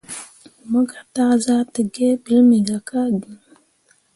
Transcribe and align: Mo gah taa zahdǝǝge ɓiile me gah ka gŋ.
Mo 0.69 0.79
gah 0.89 1.05
taa 1.13 1.33
zahdǝǝge 1.45 2.07
ɓiile 2.23 2.41
me 2.49 2.57
gah 2.67 2.81
ka 2.89 2.99
gŋ. 3.15 3.25